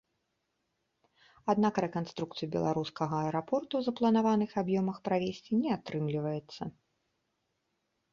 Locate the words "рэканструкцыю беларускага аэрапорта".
1.85-3.69